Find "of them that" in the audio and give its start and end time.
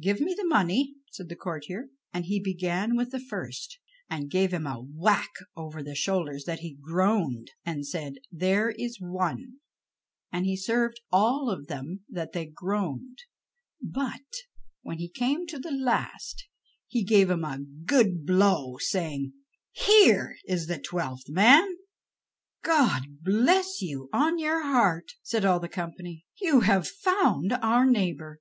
11.48-12.32